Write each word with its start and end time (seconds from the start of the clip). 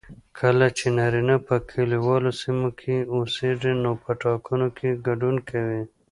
کله 0.39 0.67
چې 0.77 0.85
نارینه 0.97 1.35
په 1.47 1.55
کليوالو 1.69 2.31
سیمو 2.41 2.69
کې 2.79 2.95
اوسیږي 3.15 3.73
نو 3.83 3.91
په 4.03 4.11
ټاکنو 4.21 4.67
کې 4.77 4.89
ګډون 5.07 5.35
کوي 5.49 5.81